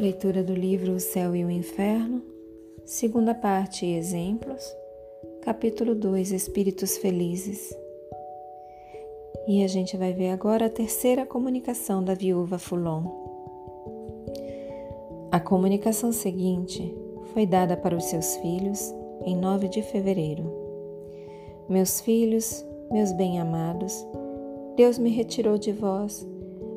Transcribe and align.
Leitura 0.00 0.42
do 0.42 0.54
livro 0.54 0.94
O 0.94 0.98
Céu 0.98 1.36
e 1.36 1.44
o 1.44 1.50
Inferno, 1.50 2.22
segunda 2.86 3.34
parte 3.34 3.84
Exemplos, 3.84 4.74
capítulo 5.42 5.94
2 5.94 6.32
Espíritos 6.32 6.96
Felizes. 6.96 7.76
E 9.46 9.62
a 9.62 9.68
gente 9.68 9.98
vai 9.98 10.14
ver 10.14 10.30
agora 10.30 10.64
a 10.64 10.70
terceira 10.70 11.26
comunicação 11.26 12.02
da 12.02 12.14
viúva 12.14 12.58
Fulon. 12.58 13.04
A 15.30 15.38
comunicação 15.38 16.12
seguinte 16.12 16.96
foi 17.34 17.44
dada 17.44 17.76
para 17.76 17.94
os 17.94 18.04
seus 18.04 18.36
filhos 18.36 18.94
em 19.26 19.36
9 19.36 19.68
de 19.68 19.82
fevereiro. 19.82 20.50
Meus 21.68 22.00
filhos, 22.00 22.64
meus 22.90 23.12
bem-amados, 23.12 24.02
Deus 24.78 24.98
me 24.98 25.10
retirou 25.10 25.58
de 25.58 25.72
vós, 25.72 26.26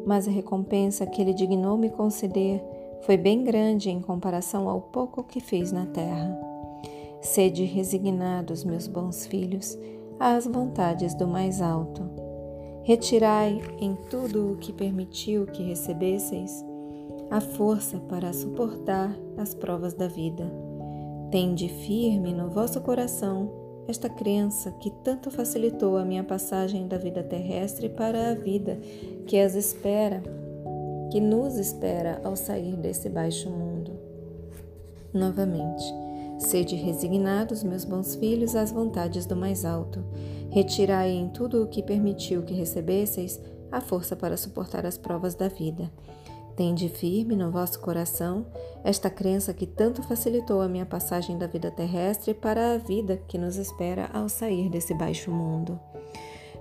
mas 0.06 0.28
a 0.28 0.32
recompensa 0.32 1.06
que 1.06 1.22
Ele 1.22 1.34
dignou 1.34 1.78
me 1.78 1.90
conceder 1.90 2.62
foi 3.06 3.18
bem 3.18 3.44
grande 3.44 3.90
em 3.90 4.00
comparação 4.00 4.70
ao 4.70 4.80
pouco 4.80 5.24
que 5.24 5.42
fiz 5.42 5.72
na 5.72 5.86
terra. 5.86 6.40
Sede 7.22 7.64
resignados, 7.64 8.64
meus 8.64 8.88
bons 8.88 9.26
filhos, 9.26 9.78
às 10.20 10.46
vontades 10.46 11.14
do 11.14 11.28
mais 11.28 11.62
alto. 11.62 12.02
Retirai 12.84 13.62
em 13.80 13.96
tudo 14.10 14.54
o 14.54 14.58
que 14.58 14.72
permitiu 14.72 15.46
que 15.46 15.64
recebesseis 15.64 16.64
a 17.30 17.42
força 17.42 18.00
para 18.00 18.32
suportar 18.32 19.14
as 19.38 19.54
provas 19.54 19.94
da 19.94 20.08
vida. 20.08 20.52
Tende 21.32 21.68
firme 21.68 22.34
no 22.34 22.50
vosso 22.50 22.80
coração 22.82 23.52
esta 23.88 24.08
crença 24.08 24.72
que 24.72 24.90
tanto 24.90 25.30
facilitou 25.30 25.98
a 25.98 26.06
minha 26.06 26.24
passagem 26.24 26.88
da 26.88 26.98
vida 26.98 27.22
terrestre 27.22 27.90
para 27.90 28.30
a 28.30 28.34
vida 28.34 28.80
que 29.26 29.38
as 29.38 29.56
espera 29.56 30.24
que 31.14 31.22
nos 31.22 31.58
espera 31.60 32.20
ao 32.24 32.36
sair 32.36 32.76
desse 32.76 33.08
baixo 33.08 33.48
mundo. 33.48 33.92
Novamente, 35.14 35.84
sede 36.40 36.76
resignados, 36.76 37.64
meus 37.64 37.86
bons 37.86 38.16
filhos, 38.16 38.56
às 38.56 38.72
vontades 38.72 39.28
do 39.28 39.36
mais 39.36 39.64
alto. 39.64 40.04
Retirai 40.50 41.12
em 41.12 41.30
tudo 41.30 41.62
o 41.62 41.68
que 41.68 41.84
permitiu 41.84 42.42
que 42.42 42.56
recebesseis 42.56 43.40
a 43.72 43.80
força 43.80 44.16
para 44.16 44.36
suportar 44.36 44.88
as 44.88 44.98
provas 44.98 45.36
da 45.36 45.48
vida. 45.48 45.92
Tende 46.56 46.90
firme 46.90 47.36
no 47.36 47.52
vosso 47.52 47.80
coração 47.80 48.48
esta 48.84 49.08
crença 49.08 49.54
que 49.54 49.68
tanto 49.68 50.02
facilitou 50.02 50.64
a 50.64 50.68
minha 50.68 50.86
passagem 50.88 51.38
da 51.38 51.46
vida 51.46 51.70
terrestre 51.70 52.34
para 52.34 52.74
a 52.74 52.78
vida 52.80 53.22
que 53.28 53.38
nos 53.38 53.58
espera 53.58 54.10
ao 54.12 54.28
sair 54.28 54.68
desse 54.68 54.96
baixo 54.96 55.30
mundo. 55.30 55.80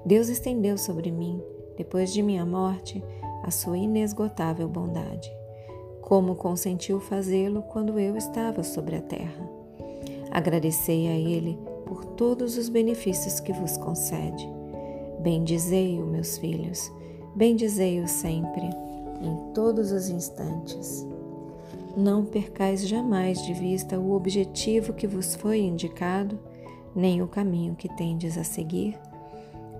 Deus 0.05 0.29
estendeu 0.29 0.77
sobre 0.77 1.11
mim, 1.11 1.41
depois 1.79 2.13
de 2.13 2.23
minha 2.23 2.45
morte, 2.45 3.03
a 3.43 3.51
sua 3.51 3.77
inesgotável 3.77 4.69
bondade, 4.69 5.31
como 6.01 6.35
consentiu 6.35 7.01
fazê-lo 7.01 7.63
quando 7.63 7.99
eu 7.99 8.17
estava 8.17 8.63
sobre 8.63 8.97
a 8.97 9.03
terra. 9.03 9.49
Agradecei 10.31 11.09
a 11.09 11.15
Ele 11.15 11.59
por 11.87 12.05
todos 12.05 12.57
os 12.57 12.69
benefícios 12.69 13.41
que 13.41 13.53
vos 13.53 13.77
concede. 13.77 14.49
Bendizei-o, 15.21 16.07
meus 16.07 16.39
filhos, 16.39 16.91
bendizei-o 17.35 18.09
sempre, 18.09 18.65
em 19.21 19.53
todos 19.53 19.93
os 19.93 20.09
instantes. 20.09 21.07
Não 21.97 22.25
percais 22.25 22.89
jamais 22.89 23.45
de 23.45 23.53
vista 23.53 23.99
o 23.99 24.13
objetivo 24.13 24.95
que 24.95 25.07
vos 25.07 25.35
foi 25.35 25.61
indicado, 25.61 26.39
nem 26.95 27.21
o 27.21 27.29
caminho 27.29 27.75
que 27.75 27.89
tendes 27.97 28.39
a 28.39 28.45
seguir. 28.45 28.99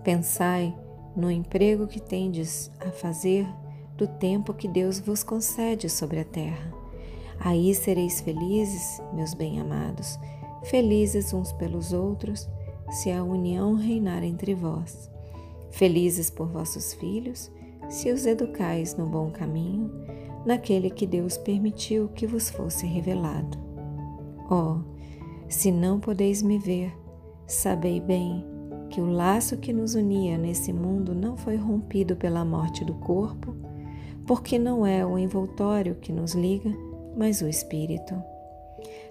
Pensai 0.05 0.75
no 1.17 1.31
emprego 1.31 1.87
que 1.87 2.01
tendes 2.01 2.71
a 2.81 2.91
fazer 2.91 3.47
do 3.97 4.07
tempo 4.07 4.55
que 4.55 4.67
Deus 4.67 4.99
vos 4.99 5.23
concede 5.23 5.89
sobre 5.89 6.21
a 6.21 6.25
terra. 6.25 6.73
Aí 7.39 7.75
sereis 7.75 8.21
felizes, 8.21 9.03
meus 9.13 9.35
bem-amados, 9.35 10.19
felizes 10.65 11.33
uns 11.33 11.53
pelos 11.53 11.93
outros, 11.93 12.49
se 12.91 13.11
a 13.11 13.23
união 13.23 13.75
reinar 13.75 14.23
entre 14.23 14.55
vós. 14.55 15.11
Felizes 15.71 16.31
por 16.31 16.49
vossos 16.49 16.93
filhos, 16.95 17.51
se 17.89 18.11
os 18.11 18.27
educais 18.27 18.97
no 18.97 19.07
bom 19.07 19.31
caminho, 19.31 19.91
naquele 20.45 20.91
que 20.91 21.07
Deus 21.07 21.37
permitiu 21.37 22.09
que 22.09 22.27
vos 22.27 22.51
fosse 22.51 22.87
revelado. 22.87 23.59
Oh, 24.51 24.81
se 25.49 25.71
não 25.71 25.99
podeis 25.99 26.43
me 26.43 26.59
ver, 26.59 26.93
sabei 27.47 28.01
bem 28.01 28.52
que 28.93 29.01
o 29.01 29.11
laço 29.11 29.57
que 29.57 29.73
nos 29.73 29.95
unia 29.95 30.37
nesse 30.37 30.71
mundo 30.71 31.15
não 31.15 31.35
foi 31.35 31.57
rompido 31.57 32.15
pela 32.15 32.45
morte 32.45 32.85
do 32.85 32.93
corpo, 32.93 33.57
porque 34.27 34.59
não 34.59 34.87
é 34.87 35.05
o 35.05 35.19
envoltório 35.19 35.95
que 35.95 36.13
nos 36.13 36.35
liga, 36.35 36.71
mas 37.17 37.41
o 37.41 37.49
espírito. 37.49 38.15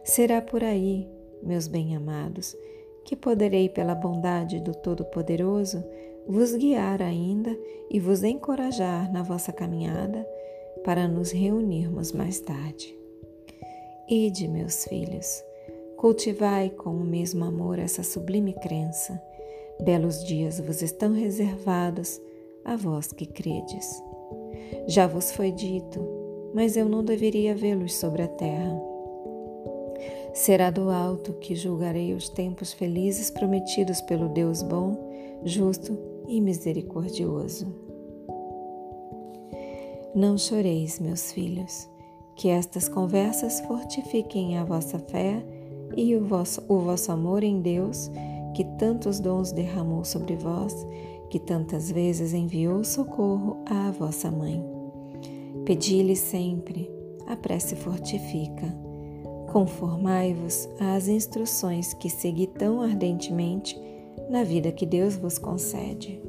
Será 0.03 0.39
por 0.39 0.63
aí, 0.63 1.09
meus 1.41 1.67
bem-amados, 1.67 2.55
que 3.03 3.15
poderei, 3.15 3.69
pela 3.69 3.95
bondade 3.95 4.59
do 4.59 4.71
Todo-Poderoso, 4.71 5.83
vos 6.27 6.53
guiar 6.53 7.01
ainda 7.01 7.57
e 7.89 7.99
vos 7.99 8.23
encorajar 8.23 9.11
na 9.11 9.23
vossa 9.23 9.51
caminhada 9.51 10.23
para 10.83 11.07
nos 11.07 11.31
reunirmos 11.31 12.11
mais 12.11 12.39
tarde. 12.39 12.95
Ide, 14.07 14.47
meus 14.47 14.85
filhos, 14.85 15.43
cultivai 15.97 16.69
com 16.69 16.91
o 16.91 17.03
mesmo 17.03 17.43
amor 17.43 17.79
essa 17.79 18.03
sublime 18.03 18.53
crença 18.53 19.19
Belos 19.83 20.23
dias 20.23 20.59
vos 20.59 20.81
estão 20.81 21.11
reservados 21.13 22.21
a 22.63 22.75
vós 22.75 23.11
que 23.11 23.25
credes. 23.25 24.03
Já 24.87 25.07
vos 25.07 25.31
foi 25.31 25.51
dito, 25.51 25.99
mas 26.53 26.77
eu 26.77 26.87
não 26.87 27.03
deveria 27.03 27.55
vê-los 27.55 27.95
sobre 27.95 28.21
a 28.21 28.27
terra. 28.27 28.79
Será 30.33 30.69
do 30.69 30.89
alto 30.89 31.33
que 31.33 31.55
julgarei 31.55 32.13
os 32.13 32.29
tempos 32.29 32.73
felizes 32.73 33.31
prometidos 33.31 34.01
pelo 34.01 34.29
Deus 34.29 34.61
bom, 34.61 34.95
justo 35.43 35.97
e 36.27 36.39
misericordioso. 36.39 37.67
Não 40.13 40.37
choreis, 40.37 40.99
meus 40.99 41.31
filhos, 41.31 41.89
que 42.35 42.49
estas 42.49 42.87
conversas 42.87 43.61
fortifiquem 43.61 44.57
a 44.57 44.63
vossa 44.63 44.99
fé 44.99 45.43
e 45.95 46.15
o 46.15 46.23
vosso, 46.23 46.63
o 46.67 46.79
vosso 46.79 47.11
amor 47.11 47.43
em 47.43 47.61
Deus 47.61 48.09
que 48.53 48.63
tantos 48.77 49.19
dons 49.19 49.51
derramou 49.51 50.03
sobre 50.03 50.35
vós, 50.35 50.75
que 51.29 51.39
tantas 51.39 51.91
vezes 51.91 52.33
enviou 52.33 52.83
socorro 52.83 53.63
à 53.65 53.89
vossa 53.91 54.29
mãe. 54.29 54.63
Pedi-lhe 55.65 56.15
sempre, 56.15 56.91
a 57.27 57.35
prece 57.35 57.75
fortifica. 57.75 58.75
Conformai-vos 59.51 60.67
às 60.79 61.07
instruções 61.07 61.93
que 61.93 62.09
segui 62.09 62.47
tão 62.47 62.81
ardentemente 62.81 63.79
na 64.29 64.43
vida 64.43 64.71
que 64.71 64.85
Deus 64.85 65.15
vos 65.15 65.37
concede. 65.37 66.21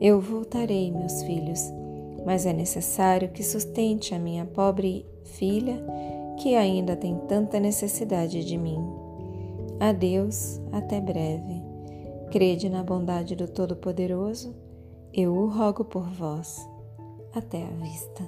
Eu 0.00 0.20
voltarei, 0.20 0.92
meus 0.92 1.22
filhos, 1.22 1.60
mas 2.24 2.46
é 2.46 2.52
necessário 2.52 3.30
que 3.30 3.42
sustente 3.42 4.14
a 4.14 4.18
minha 4.18 4.44
pobre 4.44 5.06
filha, 5.24 5.84
que 6.38 6.54
ainda 6.54 6.94
tem 6.94 7.16
tanta 7.26 7.58
necessidade 7.58 8.44
de 8.44 8.56
mim. 8.56 9.07
Adeus, 9.80 10.60
até 10.72 11.00
breve. 11.00 11.62
Crede 12.32 12.68
na 12.68 12.82
bondade 12.82 13.36
do 13.36 13.46
Todo-Poderoso, 13.46 14.52
eu 15.14 15.32
o 15.32 15.46
rogo 15.46 15.84
por 15.84 16.02
vós. 16.02 16.68
Até 17.32 17.62
a 17.62 17.70
vista. 17.84 18.24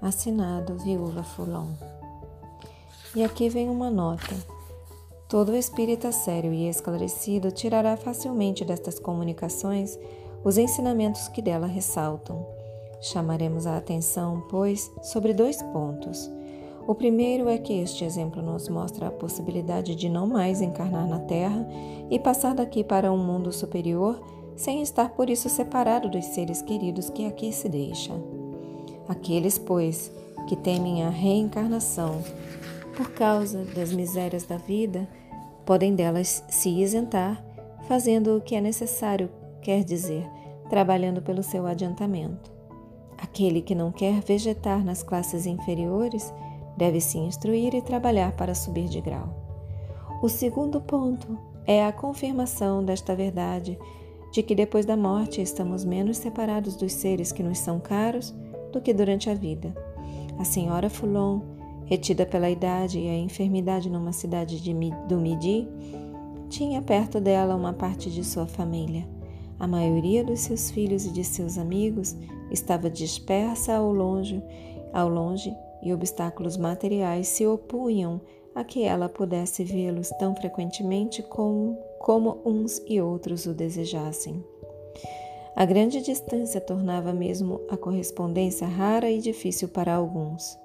Assinado 0.00 0.76
Viúva 0.78 1.24
Fulon. 1.24 1.72
E 3.16 3.24
aqui 3.24 3.48
vem 3.48 3.68
uma 3.68 3.90
nota. 3.90 4.36
Todo 5.28 5.56
espírita 5.56 6.12
sério 6.12 6.52
e 6.52 6.68
esclarecido 6.68 7.50
tirará 7.50 7.96
facilmente 7.96 8.64
destas 8.64 9.00
comunicações 9.00 9.98
os 10.44 10.56
ensinamentos 10.56 11.26
que 11.26 11.42
dela 11.42 11.66
ressaltam. 11.66 12.46
Chamaremos 13.00 13.66
a 13.66 13.76
atenção, 13.76 14.46
pois, 14.48 14.92
sobre 15.02 15.34
dois 15.34 15.60
pontos 15.60 16.30
o 16.90 16.94
primeiro 16.96 17.48
é 17.48 17.56
que 17.56 17.72
este 17.72 18.04
exemplo 18.04 18.42
nos 18.42 18.68
mostra 18.68 19.06
a 19.06 19.12
possibilidade 19.12 19.94
de 19.94 20.08
não 20.08 20.26
mais 20.26 20.60
encarnar 20.60 21.06
na 21.06 21.20
Terra 21.20 21.64
e 22.10 22.18
passar 22.18 22.52
daqui 22.52 22.82
para 22.82 23.12
um 23.12 23.16
mundo 23.16 23.52
superior 23.52 24.20
sem 24.56 24.82
estar 24.82 25.10
por 25.10 25.30
isso 25.30 25.48
separado 25.48 26.08
dos 26.08 26.24
seres 26.24 26.60
queridos 26.60 27.08
que 27.08 27.26
aqui 27.26 27.52
se 27.52 27.68
deixa. 27.68 28.12
Aqueles, 29.08 29.56
pois, 29.56 30.10
que 30.48 30.56
temem 30.56 31.04
a 31.04 31.10
reencarnação 31.10 32.24
por 32.96 33.12
causa 33.12 33.64
das 33.66 33.92
misérias 33.92 34.42
da 34.42 34.56
vida, 34.56 35.08
podem 35.64 35.94
delas 35.94 36.42
se 36.48 36.70
isentar, 36.70 37.40
fazendo 37.86 38.36
o 38.36 38.40
que 38.40 38.56
é 38.56 38.60
necessário, 38.60 39.30
quer 39.62 39.84
dizer, 39.84 40.28
trabalhando 40.68 41.22
pelo 41.22 41.44
seu 41.44 41.68
adiantamento. 41.68 42.50
Aquele 43.16 43.62
que 43.62 43.76
não 43.76 43.92
quer 43.92 44.20
vegetar 44.22 44.84
nas 44.84 45.04
classes 45.04 45.46
inferiores, 45.46 46.34
deve 46.80 46.98
se 46.98 47.18
instruir 47.18 47.74
e 47.74 47.82
trabalhar 47.82 48.32
para 48.32 48.54
subir 48.54 48.88
de 48.88 49.02
grau. 49.02 49.28
O 50.22 50.30
segundo 50.30 50.80
ponto 50.80 51.38
é 51.66 51.84
a 51.84 51.92
confirmação 51.92 52.82
desta 52.82 53.14
verdade 53.14 53.78
de 54.32 54.42
que 54.42 54.54
depois 54.54 54.86
da 54.86 54.96
morte 54.96 55.42
estamos 55.42 55.84
menos 55.84 56.16
separados 56.16 56.76
dos 56.76 56.94
seres 56.94 57.32
que 57.32 57.42
nos 57.42 57.58
são 57.58 57.78
caros 57.78 58.34
do 58.72 58.80
que 58.80 58.94
durante 58.94 59.28
a 59.28 59.34
vida. 59.34 59.74
A 60.38 60.44
senhora 60.44 60.88
Fulon, 60.88 61.42
retida 61.84 62.24
pela 62.24 62.48
idade 62.48 62.98
e 62.98 63.10
a 63.10 63.18
enfermidade 63.18 63.90
numa 63.90 64.12
cidade 64.12 64.58
de, 64.58 64.72
do 65.06 65.18
Midi, 65.18 65.68
tinha 66.48 66.80
perto 66.80 67.20
dela 67.20 67.54
uma 67.54 67.74
parte 67.74 68.10
de 68.10 68.24
sua 68.24 68.46
família. 68.46 69.06
A 69.58 69.66
maioria 69.66 70.24
dos 70.24 70.40
seus 70.40 70.70
filhos 70.70 71.04
e 71.04 71.12
de 71.12 71.24
seus 71.24 71.58
amigos 71.58 72.16
estava 72.50 72.88
dispersa 72.88 73.74
ao 73.74 73.92
longe, 73.92 74.42
ao 74.94 75.10
longe 75.10 75.54
e 75.82 75.92
obstáculos 75.92 76.56
materiais 76.56 77.28
se 77.28 77.46
opunham 77.46 78.20
a 78.54 78.64
que 78.64 78.82
ela 78.82 79.08
pudesse 79.08 79.64
vê-los 79.64 80.08
tão 80.18 80.34
frequentemente 80.34 81.22
como, 81.22 81.78
como 81.98 82.38
uns 82.44 82.82
e 82.86 83.00
outros 83.00 83.46
o 83.46 83.54
desejassem. 83.54 84.44
A 85.54 85.64
grande 85.64 86.00
distância 86.00 86.60
tornava 86.60 87.12
mesmo 87.12 87.60
a 87.68 87.76
correspondência 87.76 88.66
rara 88.66 89.10
e 89.10 89.18
difícil 89.18 89.68
para 89.68 89.94
alguns. 89.94 90.58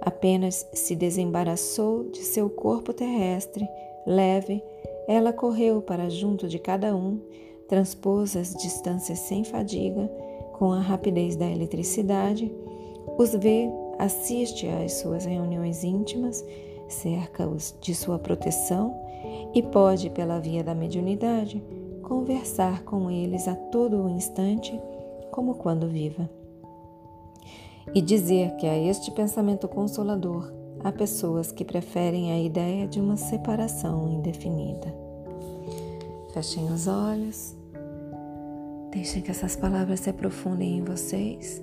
Apenas 0.00 0.66
se 0.72 0.96
desembaraçou 0.96 2.04
de 2.04 2.20
seu 2.20 2.48
corpo 2.48 2.92
terrestre, 2.92 3.68
leve, 4.06 4.62
ela 5.06 5.32
correu 5.32 5.82
para 5.82 6.08
junto 6.08 6.48
de 6.48 6.58
cada 6.58 6.94
um, 6.94 7.20
transpôs 7.68 8.36
as 8.36 8.54
distâncias 8.54 9.18
sem 9.20 9.44
fadiga, 9.44 10.10
com 10.54 10.72
a 10.72 10.80
rapidez 10.80 11.36
da 11.36 11.46
eletricidade, 11.46 12.52
os 13.18 13.34
vê, 13.34 13.68
assiste 14.02 14.66
às 14.66 14.94
suas 14.94 15.24
reuniões 15.24 15.84
íntimas, 15.84 16.44
cerca-os 16.88 17.74
de 17.80 17.94
sua 17.94 18.18
proteção 18.18 18.94
e 19.54 19.62
pode, 19.62 20.10
pela 20.10 20.40
via 20.40 20.64
da 20.64 20.74
mediunidade, 20.74 21.62
conversar 22.02 22.82
com 22.82 23.08
eles 23.10 23.46
a 23.46 23.54
todo 23.54 24.02
o 24.02 24.08
instante, 24.08 24.78
como 25.30 25.54
quando 25.54 25.86
viva. 25.86 26.28
E 27.94 28.00
dizer 28.02 28.56
que 28.56 28.66
a 28.66 28.76
este 28.76 29.10
pensamento 29.12 29.68
consolador 29.68 30.52
há 30.82 30.90
pessoas 30.90 31.52
que 31.52 31.64
preferem 31.64 32.32
a 32.32 32.40
ideia 32.40 32.88
de 32.88 33.00
uma 33.00 33.16
separação 33.16 34.08
indefinida. 34.08 34.92
Fechem 36.32 36.64
os 36.72 36.88
olhos, 36.88 37.54
deixem 38.90 39.22
que 39.22 39.30
essas 39.30 39.54
palavras 39.54 40.00
se 40.00 40.10
aprofundem 40.10 40.78
em 40.78 40.82
vocês. 40.82 41.62